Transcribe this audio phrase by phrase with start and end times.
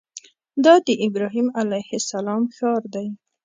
[0.65, 3.07] دا د ابراهیم علیه السلام ښار دی.